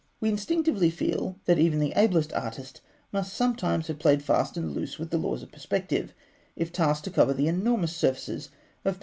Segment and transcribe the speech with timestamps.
[0.19, 4.97] We instinctively feel that even the ablest artist must sometimes have played fast and loose
[4.97, 6.15] with the laws of perspective,
[6.55, 8.99] if tasked to cover the enormous surfaces of Egyptian pylons.